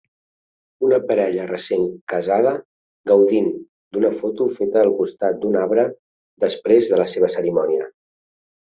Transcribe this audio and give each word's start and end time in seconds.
una 0.85 0.97
parella 1.11 1.43
recent 1.51 1.83
casada 2.13 2.55
gaudint 3.11 3.51
d'una 3.61 4.11
foto 4.23 4.51
feta 4.57 4.83
al 4.87 4.91
costat 5.03 5.41
d'un 5.45 5.63
arbre 5.67 5.87
després 6.49 6.93
de 6.95 7.03
la 7.05 7.09
seva 7.17 7.33
cerimònia. 7.39 7.91